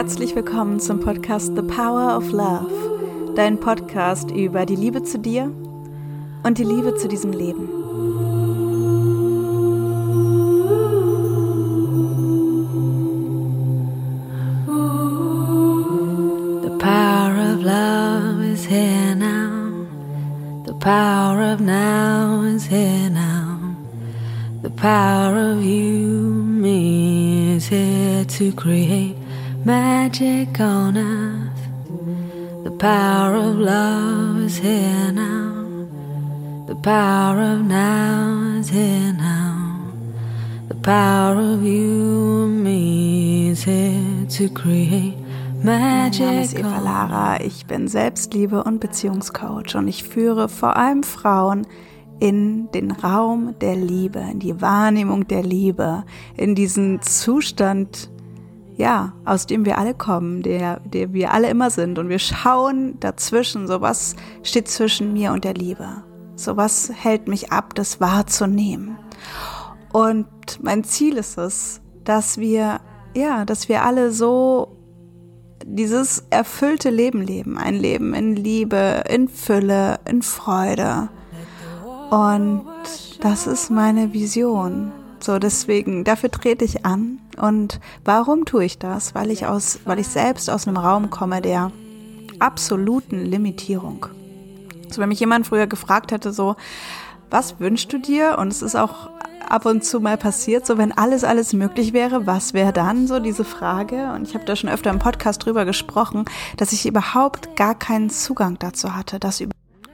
[0.00, 5.52] Herzlich willkommen zum Podcast The Power of Love, dein Podcast über die Liebe zu dir
[6.42, 7.68] und die Liebe zu diesem Leben.
[16.62, 19.86] The power of love is here now.
[20.64, 23.76] The power of now is here now.
[24.62, 29.19] The power of you, me is here to create
[29.64, 32.64] magic on earth.
[32.64, 35.86] The power of love is here now.
[36.66, 39.92] The power of now is here now.
[40.68, 45.16] The power of you and me is here to create
[45.62, 50.76] Mein Name ist magic Eva Lara, ich bin Selbstliebe- und Beziehungscoach und ich führe vor
[50.76, 51.66] allem Frauen
[52.18, 56.04] in den Raum der Liebe, in die Wahrnehmung der Liebe,
[56.36, 58.10] in diesen Zustand,
[58.80, 61.98] ja, aus dem wir alle kommen, der, der wir alle immer sind.
[61.98, 66.02] Und wir schauen dazwischen, so was steht zwischen mir und der Liebe.
[66.34, 68.96] So was hält mich ab, das wahrzunehmen.
[69.92, 70.26] Und
[70.62, 72.80] mein Ziel ist es, dass wir,
[73.14, 74.78] ja, dass wir alle so
[75.66, 77.58] dieses erfüllte Leben leben.
[77.58, 81.10] Ein Leben in Liebe, in Fülle, in Freude.
[82.10, 82.64] Und
[83.20, 84.90] das ist meine Vision.
[85.20, 87.18] So, deswegen, dafür trete ich an.
[87.40, 89.14] Und warum tue ich das?
[89.14, 91.72] Weil ich aus, weil ich selbst aus einem Raum komme der
[92.38, 94.06] absoluten Limitierung.
[94.90, 96.56] So, wenn mich jemand früher gefragt hätte, so,
[97.30, 98.36] was wünschst du dir?
[98.38, 99.10] Und es ist auch
[99.48, 103.18] ab und zu mal passiert, so wenn alles, alles möglich wäre, was wäre dann so
[103.18, 104.12] diese Frage?
[104.12, 106.24] Und ich habe da schon öfter im Podcast drüber gesprochen,
[106.56, 109.52] dass ich überhaupt gar keinen Zugang dazu hatte, das über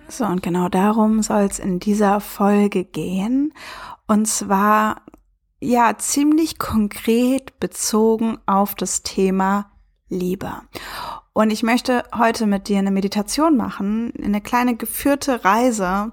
[0.09, 3.53] so, und genau darum soll es in dieser Folge gehen.
[4.07, 5.03] Und zwar,
[5.61, 9.71] ja, ziemlich konkret bezogen auf das Thema
[10.09, 10.53] Liebe.
[11.33, 16.13] Und ich möchte heute mit dir eine Meditation machen, eine kleine geführte Reise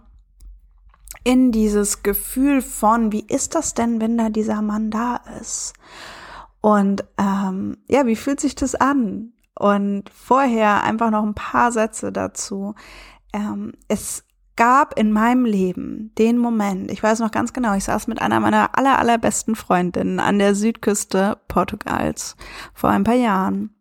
[1.23, 5.73] in dieses Gefühl von, wie ist das denn, wenn da dieser Mann da ist?
[6.59, 9.33] Und ähm, ja, wie fühlt sich das an?
[9.57, 12.75] Und vorher einfach noch ein paar Sätze dazu.
[13.33, 14.23] Ähm, es
[14.55, 18.39] gab in meinem Leben den Moment, ich weiß noch ganz genau, ich saß mit einer
[18.39, 22.35] meiner aller, allerbesten Freundinnen an der Südküste Portugals
[22.73, 23.75] vor ein paar Jahren.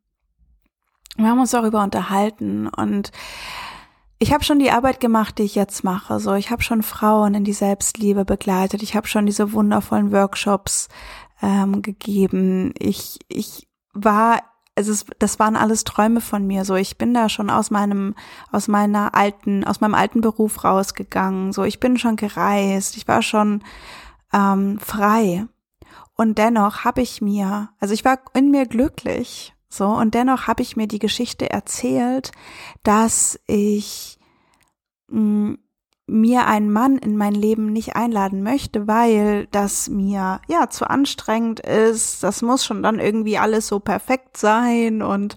[1.16, 3.12] Wir haben uns darüber unterhalten und
[4.18, 6.20] ich habe schon die Arbeit gemacht, die ich jetzt mache.
[6.20, 8.82] So, ich habe schon Frauen in die Selbstliebe begleitet.
[8.82, 10.88] Ich habe schon diese wundervollen Workshops
[11.42, 12.72] ähm, gegeben.
[12.78, 14.40] Ich ich war
[14.74, 16.64] es, das waren alles Träume von mir.
[16.64, 18.14] So, ich bin da schon aus meinem,
[18.50, 21.52] aus meiner alten, aus meinem alten Beruf rausgegangen.
[21.52, 22.96] So, ich bin schon gereist.
[22.96, 23.62] Ich war schon
[24.32, 25.46] ähm, frei.
[26.16, 29.54] Und dennoch habe ich mir, also ich war in mir glücklich.
[29.68, 32.32] So, und dennoch habe ich mir die Geschichte erzählt,
[32.82, 34.18] dass ich
[35.08, 35.56] mh,
[36.06, 41.60] mir einen Mann in mein Leben nicht einladen möchte, weil das mir ja zu anstrengend
[41.60, 42.22] ist.
[42.22, 45.36] Das muss schon dann irgendwie alles so perfekt sein und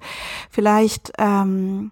[0.49, 1.91] vielleicht ähm,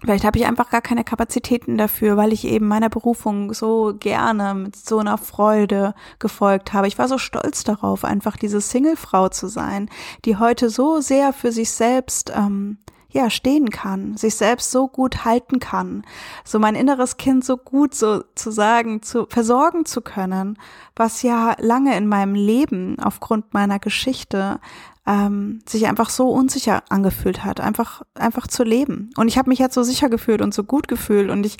[0.00, 4.54] Vielleicht habe ich einfach gar keine Kapazitäten dafür, weil ich eben meiner Berufung so gerne
[4.54, 6.86] mit so einer Freude gefolgt habe.
[6.86, 9.90] Ich war so stolz darauf, einfach diese Singlefrau zu sein,
[10.24, 12.78] die heute so sehr für sich selbst ähm,
[13.10, 16.04] ja stehen kann, sich selbst so gut halten kann,
[16.44, 20.58] so mein inneres Kind so gut sozusagen zu versorgen zu können,
[20.94, 24.60] was ja lange in meinem Leben aufgrund meiner Geschichte
[25.06, 29.10] ähm, sich einfach so unsicher angefühlt hat, einfach einfach zu leben.
[29.16, 31.56] Und ich habe mich jetzt so sicher gefühlt und so gut gefühlt und ich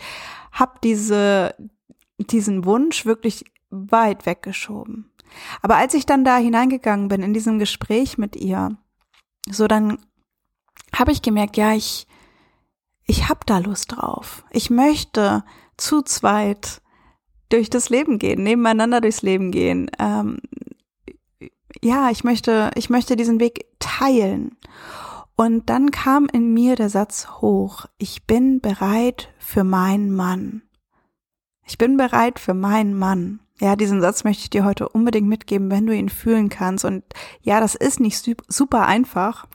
[0.52, 1.54] habe diese
[2.18, 5.10] diesen Wunsch wirklich weit weggeschoben.
[5.62, 8.76] Aber als ich dann da hineingegangen bin in diesem Gespräch mit ihr,
[9.50, 9.98] so dann
[10.94, 12.06] habe ich gemerkt, ja, ich
[13.08, 14.44] ich habe da Lust drauf.
[14.50, 15.42] Ich möchte
[15.76, 16.82] zu zweit
[17.48, 19.90] durch das Leben gehen, nebeneinander durchs Leben gehen.
[19.98, 20.38] Ähm,
[21.82, 24.56] ja, ich möchte, ich möchte diesen Weg teilen.
[25.36, 30.62] Und dann kam in mir der Satz hoch, ich bin bereit für meinen Mann.
[31.64, 33.40] Ich bin bereit für meinen Mann.
[33.60, 36.84] Ja, diesen Satz möchte ich dir heute unbedingt mitgeben, wenn du ihn fühlen kannst.
[36.84, 37.04] Und
[37.40, 39.46] ja, das ist nicht super einfach,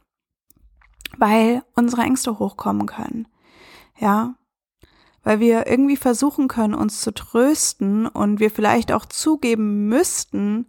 [1.17, 3.27] weil unsere Ängste hochkommen können.
[3.97, 4.35] Ja,
[5.23, 10.67] weil wir irgendwie versuchen können, uns zu trösten und wir vielleicht auch zugeben müssten,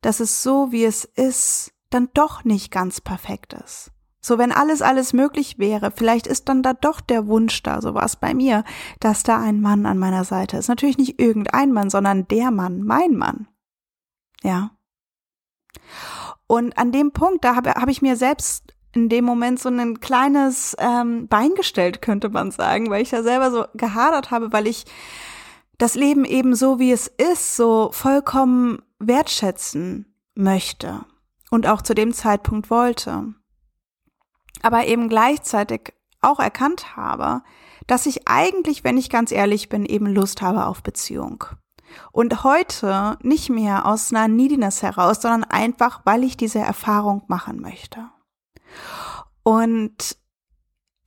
[0.00, 3.90] dass es so, wie es ist, dann doch nicht ganz perfekt ist.
[4.20, 7.94] So, wenn alles, alles möglich wäre, vielleicht ist dann da doch der Wunsch da, so
[7.94, 8.64] war es bei mir,
[9.00, 10.68] dass da ein Mann an meiner Seite ist.
[10.68, 13.48] Natürlich nicht irgendein Mann, sondern der Mann, mein Mann.
[14.42, 14.72] Ja.
[16.46, 20.00] Und an dem Punkt, da habe hab ich mir selbst in dem Moment so ein
[20.00, 24.66] kleines ähm, Bein gestellt, könnte man sagen, weil ich da selber so gehadert habe, weil
[24.66, 24.84] ich
[25.78, 31.04] das Leben eben so, wie es ist, so vollkommen wertschätzen möchte
[31.50, 33.34] und auch zu dem Zeitpunkt wollte.
[34.62, 37.42] Aber eben gleichzeitig auch erkannt habe,
[37.86, 41.44] dass ich eigentlich, wenn ich ganz ehrlich bin, eben Lust habe auf Beziehung.
[42.12, 47.60] Und heute nicht mehr aus einer Neediness heraus, sondern einfach, weil ich diese Erfahrung machen
[47.60, 48.08] möchte.
[49.48, 50.18] Und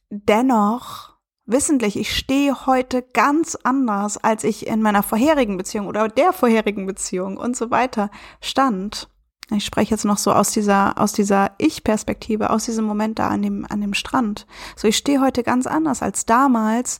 [0.09, 1.13] dennoch
[1.45, 6.88] wissentlich, ich stehe heute ganz anders, als ich in meiner vorherigen Beziehung oder der vorherigen
[6.88, 8.09] Beziehung und so weiter
[8.41, 9.11] stand.
[9.51, 13.43] Ich spreche jetzt noch so aus dieser, aus dieser Ich-Perspektive, aus diesem Moment da an
[13.43, 14.47] dem, an dem Strand.
[14.75, 16.99] So, ich stehe heute ganz anders als damals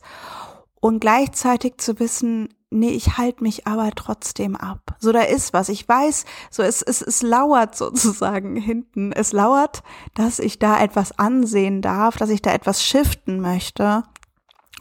[0.78, 4.96] und gleichzeitig zu wissen, nee, ich halte mich aber trotzdem ab.
[4.98, 5.68] So, da ist was.
[5.68, 9.12] Ich weiß, so, es, es, es lauert sozusagen hinten.
[9.12, 9.82] Es lauert,
[10.14, 14.04] dass ich da etwas ansehen darf, dass ich da etwas shiften möchte,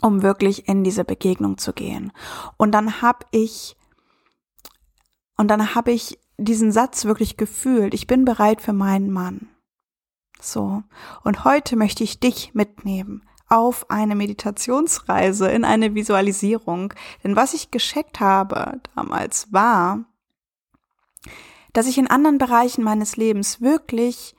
[0.02, 2.12] um wirklich in diese Begegnung zu gehen.
[2.58, 3.78] Und dann habe ich,
[5.38, 7.94] und dann habe ich diesen Satz wirklich gefühlt.
[7.94, 9.50] Ich bin bereit für meinen Mann.
[10.40, 10.82] So.
[11.24, 16.94] Und heute möchte ich dich mitnehmen auf eine Meditationsreise, in eine Visualisierung.
[17.24, 20.06] Denn was ich gescheckt habe damals war,
[21.74, 24.36] dass ich in anderen Bereichen meines Lebens wirklich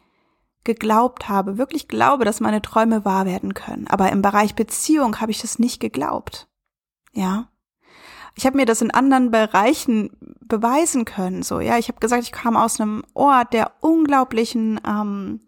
[0.64, 3.86] geglaubt habe, wirklich glaube, dass meine Träume wahr werden können.
[3.88, 6.48] Aber im Bereich Beziehung habe ich das nicht geglaubt.
[7.12, 7.48] Ja.
[8.34, 10.10] Ich habe mir das in anderen Bereichen
[10.40, 11.42] beweisen können.
[11.42, 15.40] So, ja, ich habe gesagt, ich kam aus einem Ort der unglaublichen ähm,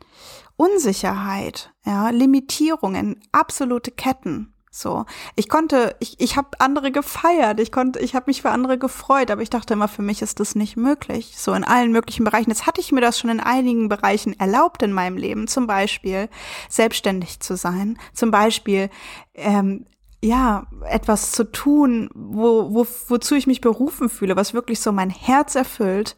[0.57, 4.55] Unsicherheit, ja, Limitierungen, absolute Ketten.
[4.77, 5.05] So,
[5.37, 9.31] ich konnte, ich, ich habe andere gefeiert, ich konnte, ich habe mich für andere gefreut,
[9.31, 11.35] aber ich dachte immer, für mich ist das nicht möglich.
[11.39, 12.51] So in allen möglichen Bereichen.
[12.51, 16.29] Jetzt hatte ich mir das schon in einigen Bereichen erlaubt in meinem Leben, zum Beispiel
[16.69, 18.91] selbstständig zu sein, zum Beispiel
[19.35, 19.87] ähm,
[20.21, 25.11] ja, etwas zu tun, wo, wo, wozu ich mich berufen fühle, was wirklich so mein
[25.11, 26.17] Herz erfüllt.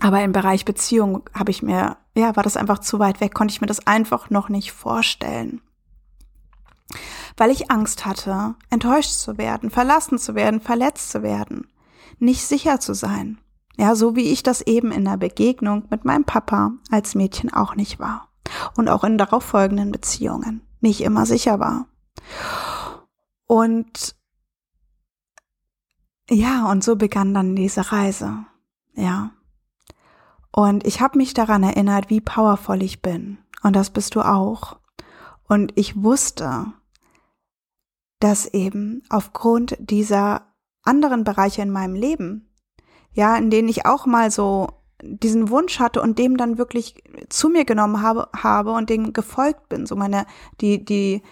[0.00, 3.52] Aber im Bereich Beziehung habe ich mir, ja, war das einfach zu weit weg, konnte
[3.52, 5.60] ich mir das einfach noch nicht vorstellen.
[7.36, 11.68] Weil ich Angst hatte, enttäuscht zu werden, verlassen zu werden, verletzt zu werden,
[12.18, 13.38] nicht sicher zu sein.
[13.76, 17.76] Ja, so wie ich das eben in der Begegnung mit meinem Papa als Mädchen auch
[17.76, 18.28] nicht war.
[18.76, 21.86] Und auch in darauffolgenden Beziehungen nicht immer sicher war.
[23.46, 24.16] Und
[26.28, 28.44] ja, und so begann dann diese Reise.
[28.94, 29.30] Ja.
[30.58, 33.38] Und ich habe mich daran erinnert, wie powervoll ich bin.
[33.62, 34.80] Und das bist du auch.
[35.46, 36.72] Und ich wusste,
[38.18, 40.48] dass eben aufgrund dieser
[40.82, 42.52] anderen Bereiche in meinem Leben,
[43.12, 44.66] ja, in denen ich auch mal so
[45.00, 49.68] diesen Wunsch hatte und dem dann wirklich zu mir genommen habe, habe und dem gefolgt
[49.68, 50.26] bin, so meine,
[50.60, 51.22] die, die,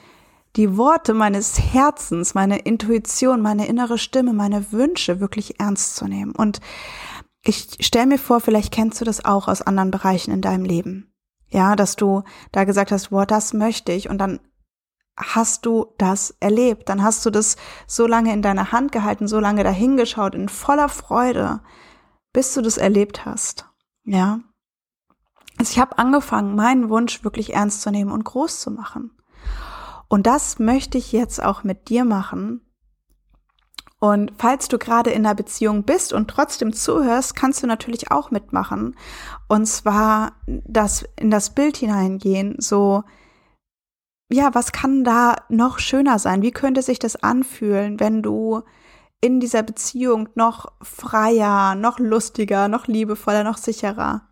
[0.54, 6.30] die Worte meines Herzens, meine Intuition, meine innere Stimme, meine Wünsche wirklich ernst zu nehmen.
[6.30, 6.60] Und
[7.48, 11.12] ich stelle mir vor, vielleicht kennst du das auch aus anderen Bereichen in deinem Leben.
[11.48, 12.22] Ja, dass du
[12.52, 14.40] da gesagt hast, wow, das möchte ich und dann
[15.16, 17.56] hast du das erlebt, dann hast du das
[17.86, 21.60] so lange in deiner Hand gehalten, so lange dahingeschaut, in voller Freude,
[22.32, 23.66] bis du das erlebt hast.
[24.04, 24.40] Ja.
[25.58, 29.10] Also ich habe angefangen, meinen Wunsch wirklich ernst zu nehmen und groß zu machen.
[30.08, 32.65] Und das möchte ich jetzt auch mit dir machen.
[33.98, 38.30] Und falls du gerade in einer Beziehung bist und trotzdem zuhörst, kannst du natürlich auch
[38.30, 38.94] mitmachen.
[39.48, 43.04] Und zwar das in das Bild hineingehen, so,
[44.30, 46.42] ja, was kann da noch schöner sein?
[46.42, 48.62] Wie könnte sich das anfühlen, wenn du
[49.20, 54.28] in dieser Beziehung noch freier, noch lustiger, noch liebevoller, noch sicherer,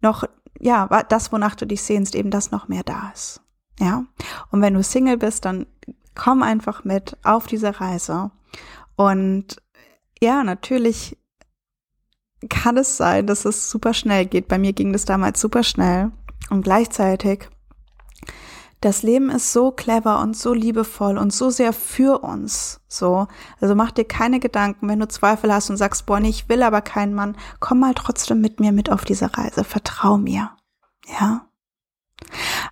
[0.00, 0.24] noch,
[0.58, 3.40] ja, das, wonach du dich sehnst, eben das noch mehr da ist.
[3.80, 4.04] Ja.
[4.50, 5.66] Und wenn du Single bist, dann
[6.14, 8.30] komm einfach mit auf diese Reise.
[9.00, 9.56] Und
[10.20, 11.16] ja, natürlich
[12.50, 14.46] kann es sein, dass es super schnell geht.
[14.46, 16.12] Bei mir ging das damals super schnell.
[16.50, 17.48] Und gleichzeitig,
[18.82, 22.82] das Leben ist so clever und so liebevoll und so sehr für uns.
[22.88, 23.26] So.
[23.58, 26.62] Also mach dir keine Gedanken, wenn du Zweifel hast und sagst, boah, nee, ich will
[26.62, 27.38] aber keinen Mann.
[27.58, 29.64] Komm mal trotzdem mit mir mit auf diese Reise.
[29.64, 30.50] Vertrau mir.
[31.18, 31.48] Ja.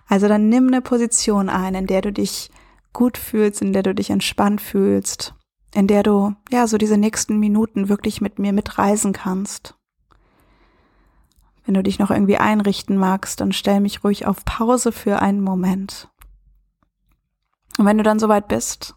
[0.07, 2.51] Also dann nimm eine Position ein, in der du dich
[2.93, 5.33] gut fühlst, in der du dich entspannt fühlst,
[5.73, 9.75] in der du ja so diese nächsten Minuten wirklich mit mir mitreisen kannst.
[11.65, 15.41] Wenn du dich noch irgendwie einrichten magst, dann stell mich ruhig auf Pause für einen
[15.41, 16.09] Moment.
[17.77, 18.95] Und wenn du dann soweit bist,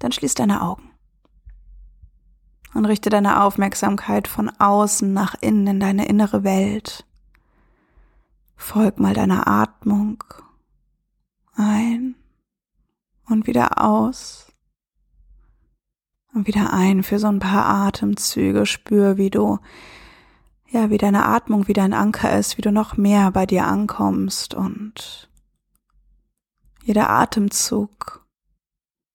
[0.00, 0.90] dann schließ deine Augen
[2.74, 7.04] und richte deine Aufmerksamkeit von außen nach innen in deine innere Welt
[8.58, 10.22] Folg mal deiner Atmung
[11.54, 12.16] ein
[13.26, 14.47] und wieder aus.
[16.34, 18.66] Und wieder ein für so ein paar Atemzüge.
[18.66, 19.58] Spür, wie du,
[20.68, 24.54] ja, wie deine Atmung wie dein Anker ist, wie du noch mehr bei dir ankommst
[24.54, 25.28] und
[26.82, 28.26] jeder Atemzug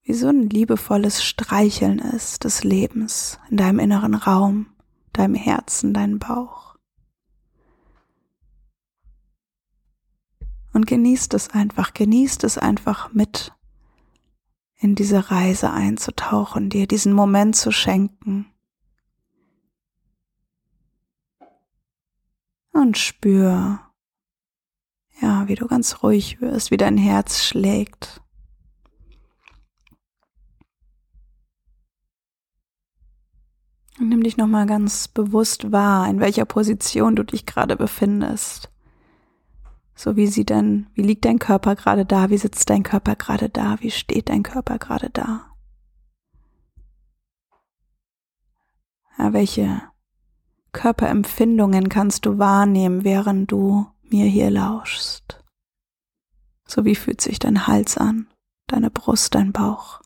[0.04, 4.68] wie so ein liebevolles Streicheln ist des Lebens in deinem inneren Raum,
[5.14, 6.76] deinem Herzen, deinem Bauch.
[10.74, 13.54] Und genießt es einfach, genießt es einfach mit
[14.84, 18.48] in diese Reise einzutauchen, dir diesen Moment zu schenken.
[22.74, 23.80] Und spür,
[25.22, 28.22] ja, wie du ganz ruhig wirst, wie dein Herz schlägt.
[34.00, 38.73] Und nimm dich nochmal ganz bewusst wahr, in welcher Position du dich gerade befindest.
[39.96, 42.30] So wie sieht dein, wie liegt dein Körper gerade da?
[42.30, 43.80] Wie sitzt dein Körper gerade da?
[43.80, 45.54] Wie steht dein Körper gerade da?
[49.18, 49.82] Ja, welche
[50.72, 55.44] Körperempfindungen kannst du wahrnehmen, während du mir hier lauschst?
[56.66, 58.28] So wie fühlt sich dein Hals an,
[58.68, 60.02] deine Brust, dein Bauch,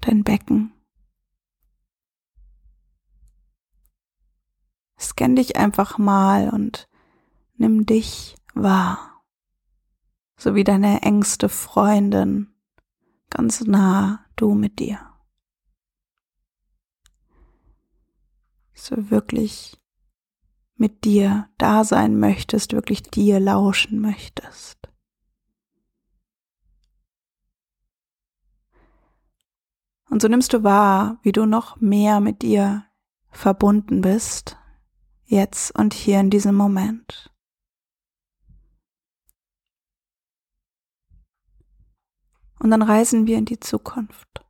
[0.00, 0.72] dein Becken?
[4.98, 6.88] Scan dich einfach mal und
[7.56, 9.22] nimm dich wahr,
[10.36, 12.54] so wie deine engste Freundin,
[13.30, 15.00] ganz nah du mit dir.
[18.74, 19.80] So wirklich
[20.76, 24.78] mit dir da sein möchtest, wirklich dir lauschen möchtest.
[30.10, 32.84] Und so nimmst du wahr, wie du noch mehr mit dir
[33.30, 34.56] verbunden bist,
[35.24, 37.33] jetzt und hier in diesem Moment.
[42.64, 44.42] Und dann reisen wir in die Zukunft.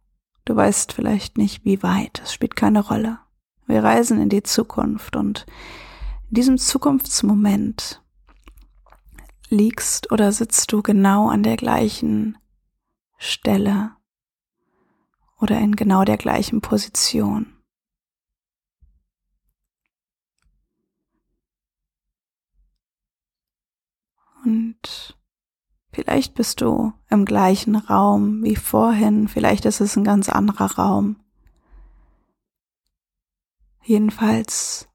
[0.45, 3.19] Du weißt vielleicht nicht, wie weit, es spielt keine Rolle.
[3.67, 5.47] Wir reisen in die Zukunft und
[6.31, 8.01] in diesem Zukunftsmoment
[9.49, 12.39] liegst oder sitzt du genau an der gleichen
[13.19, 13.97] Stelle
[15.41, 17.53] oder in genau der gleichen Position.
[24.45, 25.14] Und
[25.95, 31.17] vielleicht bist du im gleichen Raum wie vorhin, vielleicht ist es ein ganz anderer Raum.
[33.83, 34.89] Jedenfalls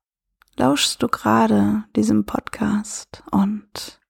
[0.57, 4.01] lauschst du gerade diesem Podcast und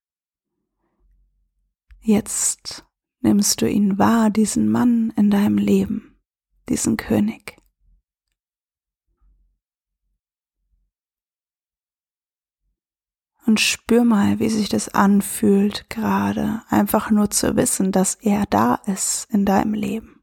[2.00, 2.86] jetzt
[3.22, 6.18] nimmst du ihn wahr, diesen Mann in deinem Leben,
[6.70, 7.59] diesen König.
[13.50, 18.76] Und spür mal, wie sich das anfühlt, gerade einfach nur zu wissen, dass er da
[18.86, 20.22] ist in deinem Leben.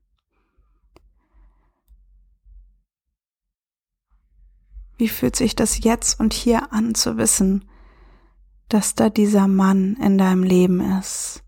[4.96, 7.64] Wie fühlt sich das jetzt und hier an zu wissen,
[8.68, 11.42] dass da dieser Mann in deinem Leben ist,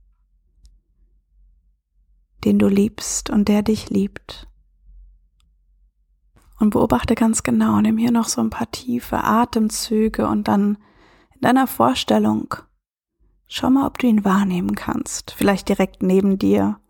[2.42, 4.48] den du liebst und der dich liebt?
[6.58, 10.76] Und beobachte ganz genau, nimm hier noch so ein paar tiefe Atemzüge und dann
[11.40, 12.54] deiner Vorstellung.
[13.46, 15.30] Schau mal, ob du ihn wahrnehmen kannst.
[15.30, 16.80] Vielleicht direkt neben dir.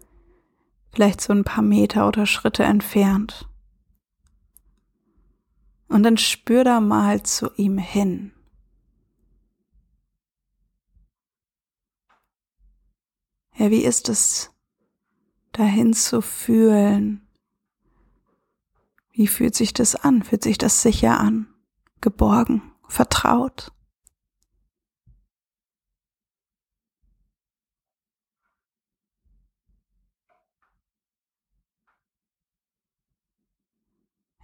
[0.92, 3.48] Vielleicht so ein paar Meter oder Schritte entfernt.
[5.88, 8.32] Und dann spür da mal zu ihm hin.
[13.54, 14.50] Ja, wie ist es,
[15.52, 17.26] dahin zu fühlen?
[19.10, 20.22] Wie fühlt sich das an?
[20.22, 21.48] Fühlt sich das sicher an?
[22.00, 22.62] Geborgen?
[22.86, 23.72] Vertraut?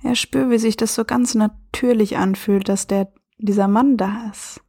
[0.04, 4.61] Ja, spür, wie sich das so ganz natürlich anfühlt, dass der, dieser Mann da ist.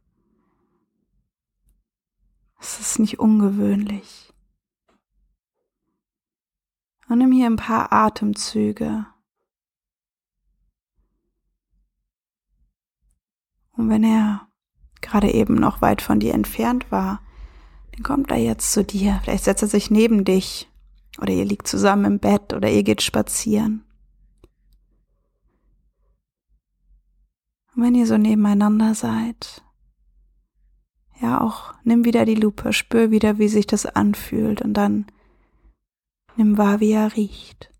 [2.58, 4.32] Es ist nicht ungewöhnlich.
[7.08, 9.04] Und nimm hier ein paar Atemzüge.
[13.72, 14.48] Und wenn er
[15.02, 17.20] gerade eben noch weit von dir entfernt war,
[17.92, 19.20] dann kommt er jetzt zu dir.
[19.22, 20.70] Vielleicht setzt er sich neben dich
[21.20, 23.85] oder ihr liegt zusammen im Bett oder ihr geht spazieren.
[27.76, 29.62] Und wenn ihr so nebeneinander seid,
[31.20, 35.06] ja auch, nimm wieder die Lupe, spür wieder, wie sich das anfühlt und dann
[36.36, 37.70] nimm wahr, wie er riecht.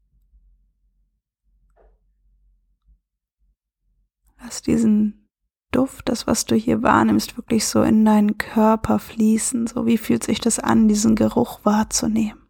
[4.38, 5.28] Lass diesen
[5.72, 9.66] Duft, das, was du hier wahrnimmst, wirklich so in deinen Körper fließen.
[9.66, 12.40] So wie fühlt sich das an, diesen Geruch wahrzunehmen?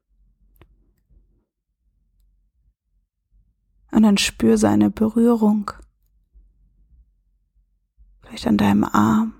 [3.92, 5.70] Und dann spür seine Berührung.
[8.26, 9.34] Vielleicht an deinem Arm,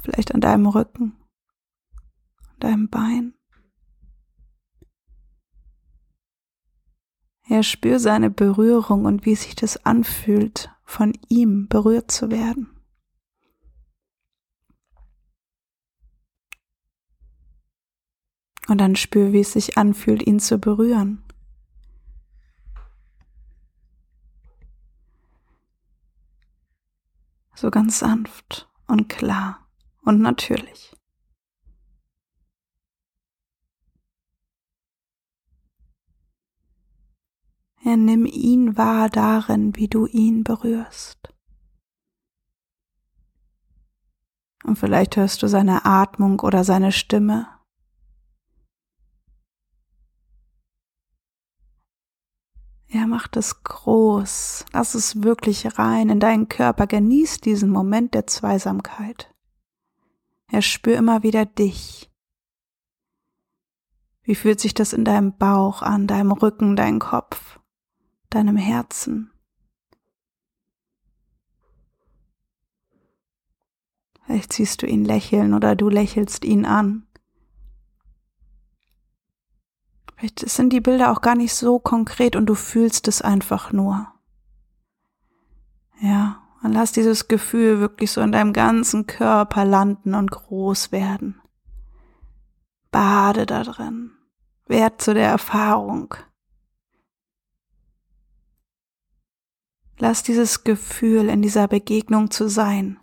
[0.00, 1.16] vielleicht an deinem Rücken,
[2.52, 3.34] an deinem Bein.
[7.48, 12.70] Ja, spür seine Berührung und wie sich das anfühlt, von ihm berührt zu werden.
[18.68, 21.23] Und dann spür, wie es sich anfühlt, ihn zu berühren.
[27.54, 29.66] So ganz sanft und klar
[30.04, 30.94] und natürlich.
[37.82, 41.34] Ja, nimm ihn wahr darin, wie du ihn berührst.
[44.64, 47.46] Und vielleicht hörst du seine Atmung oder seine Stimme.
[52.94, 54.66] Ja, mach das groß.
[54.72, 56.86] Lass es wirklich rein in deinen Körper.
[56.86, 59.34] Genieß diesen Moment der Zweisamkeit.
[60.50, 62.10] Ja, spür immer wieder dich.
[64.22, 67.58] Wie fühlt sich das in deinem Bauch an, deinem Rücken, deinem Kopf?
[68.34, 69.30] deinem Herzen.
[74.24, 77.06] Vielleicht siehst du ihn lächeln oder du lächelst ihn an.
[80.16, 84.08] Vielleicht sind die Bilder auch gar nicht so konkret und du fühlst es einfach nur.
[86.00, 91.40] Ja, und lass dieses Gefühl wirklich so in deinem ganzen Körper landen und groß werden.
[92.90, 94.12] Bade da drin.
[94.66, 96.14] Werd zu der Erfahrung.
[99.98, 102.98] Lass dieses Gefühl in dieser Begegnung zu sein,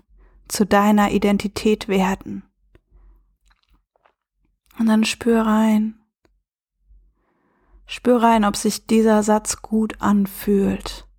[0.48, 2.44] zu deiner Identität werden.
[4.80, 6.01] Und dann spür rein.
[7.94, 11.10] Spür rein, ob sich dieser Satz gut anfühlt.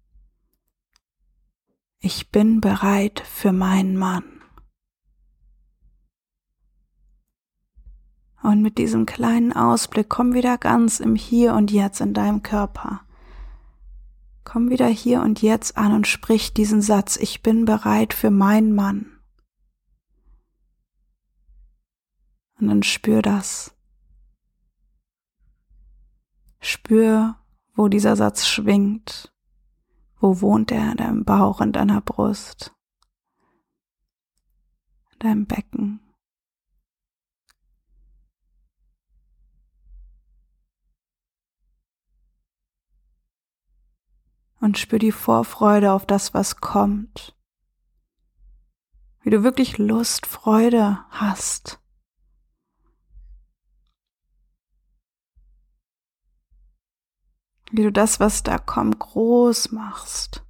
[1.99, 4.25] Ich bin bereit für meinen Mann.
[8.43, 13.03] Und mit diesem kleinen Ausblick komm wieder ganz im Hier und Jetzt in deinem Körper.
[14.43, 18.75] Komm wieder hier und jetzt an und sprich diesen Satz, ich bin bereit für meinen
[18.75, 19.21] Mann.
[22.59, 23.75] Und dann spür das.
[26.63, 27.37] Spür,
[27.75, 29.33] wo dieser Satz schwingt.
[30.19, 32.73] Wo wohnt er in deinem Bauch, in deiner Brust,
[35.13, 36.01] in deinem Becken.
[44.63, 47.37] und spür die Vorfreude auf das, was kommt.
[49.23, 51.82] Wie du wirklich Lust, Freude hast.
[57.73, 60.45] Wie du das, was da kommt, groß machst.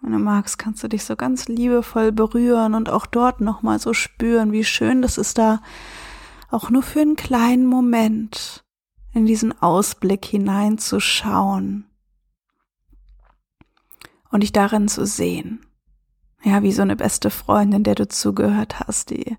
[0.00, 3.94] Wenn du magst, kannst du dich so ganz liebevoll berühren und auch dort nochmal so
[3.94, 5.62] spüren, wie schön das ist da,
[6.50, 8.64] auch nur für einen kleinen Moment
[9.12, 11.86] in diesen Ausblick hineinzuschauen
[14.30, 15.64] und dich darin zu sehen.
[16.42, 19.38] Ja, wie so eine beste Freundin, der du zugehört hast, die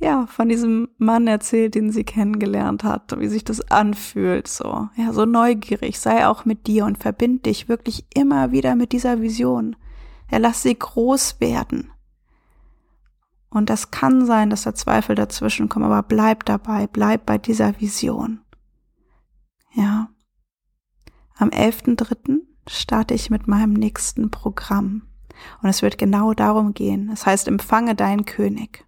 [0.00, 4.88] ja von diesem Mann erzählt, den sie kennengelernt hat, wie sich das anfühlt, so.
[4.96, 9.20] Ja, so neugierig, sei auch mit dir und verbind dich wirklich immer wieder mit dieser
[9.20, 9.76] Vision.
[10.30, 11.92] Ja, lass sie groß werden.
[13.50, 17.80] Und das kann sein, dass da Zweifel dazwischen kommen, aber bleib dabei, bleib bei dieser
[17.80, 18.40] Vision.
[19.72, 20.08] Ja.
[21.36, 22.40] Am 11.3.
[22.68, 25.02] starte ich mit meinem nächsten Programm.
[25.62, 27.10] Und es wird genau darum gehen.
[27.12, 28.84] Es heißt, empfange deinen König.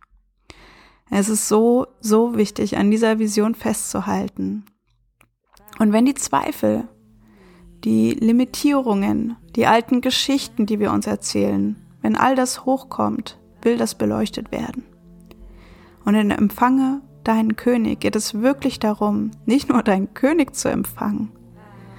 [1.14, 4.64] Es ist so, so wichtig, an dieser Vision festzuhalten.
[5.78, 6.88] Und wenn die Zweifel,
[7.84, 13.94] die Limitierungen, die alten Geschichten, die wir uns erzählen, wenn all das hochkommt, will das
[13.94, 14.84] beleuchtet werden.
[16.06, 21.30] Und in Empfange deinen König geht es wirklich darum, nicht nur deinen König zu empfangen,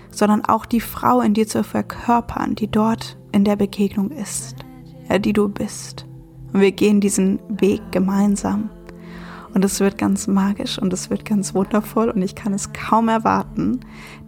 [0.10, 4.56] sondern auch die Frau in dir zu verkörpern, die dort in der Begegnung ist,
[5.08, 6.08] ja, die du bist.
[6.52, 8.71] Und wir gehen diesen Weg gemeinsam.
[9.53, 13.07] Und es wird ganz magisch und es wird ganz wundervoll und ich kann es kaum
[13.07, 13.81] erwarten.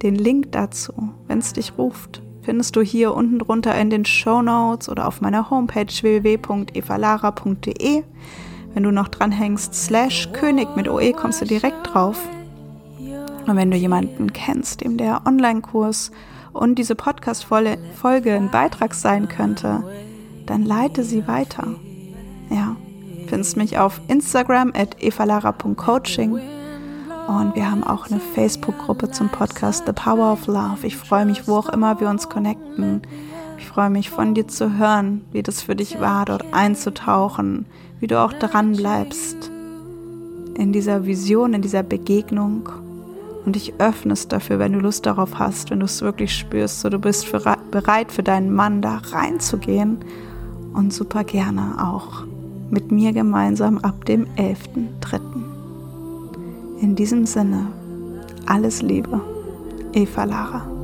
[0.04, 0.94] Den Link dazu,
[1.28, 5.22] wenn es dich ruft, findest du hier unten drunter in den Show Notes oder auf
[5.22, 8.04] meiner Homepage www.evalara.de.
[8.74, 12.20] Wenn du noch dranhängst, slash König mit OE, kommst du direkt drauf.
[13.48, 16.12] Und wenn du jemanden kennst, dem der Online-Kurs
[16.54, 19.84] und diese Podcast-Folge ein Beitrag sein könnte,
[20.46, 21.68] dann leite sie weiter.
[23.28, 26.40] Findest mich auf Instagram at evalara.coaching
[27.28, 30.86] und wir haben auch eine Facebook-Gruppe zum Podcast The Power of Love.
[30.86, 33.02] Ich freue mich, wo auch immer wir uns connecten.
[33.58, 37.66] Ich freue mich, von dir zu hören, wie das für dich war, dort einzutauchen,
[38.00, 39.50] wie du auch dran bleibst
[40.56, 42.70] in dieser Vision, in dieser Begegnung.
[43.44, 46.90] Und dich öffnest dafür, wenn du Lust darauf hast, wenn du es wirklich spürst, so
[46.90, 50.00] du bist für, bereit für deinen Mann da reinzugehen.
[50.74, 52.24] Und super gerne auch
[52.70, 55.20] mit mir gemeinsam ab dem 11.3.
[56.82, 57.68] In diesem Sinne,
[58.46, 59.22] alles Liebe,
[59.94, 60.75] Eva Lara.